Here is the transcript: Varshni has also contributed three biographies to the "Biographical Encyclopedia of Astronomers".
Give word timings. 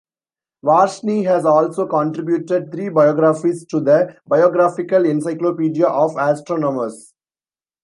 Varshni 0.65 1.25
has 1.25 1.45
also 1.45 1.85
contributed 1.85 2.71
three 2.71 2.89
biographies 2.89 3.63
to 3.67 3.79
the 3.79 4.17
"Biographical 4.27 5.05
Encyclopedia 5.05 5.85
of 5.85 6.17
Astronomers". 6.17 7.13